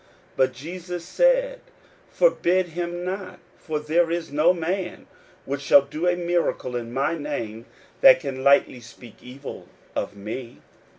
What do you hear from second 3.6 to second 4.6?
there is no